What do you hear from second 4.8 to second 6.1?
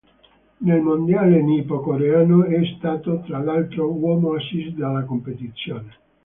competizione.